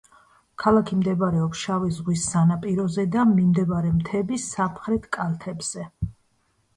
ქალაქი 0.61 0.95
მდებარეობს 0.99 1.59
შავი 1.65 1.91
ზღვის 1.97 2.23
სანაპიროზე 2.31 3.05
და 3.15 3.25
მიმდებარე 3.33 3.91
მთების 3.99 4.47
სამხრეთ 4.55 5.05
კალთებზე. 5.19 5.85